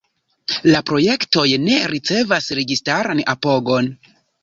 La 0.75 0.81
projektoj 0.91 1.45
ne 1.67 1.77
ricevas 1.93 2.51
registaran 2.63 3.25
apogon. 3.39 3.97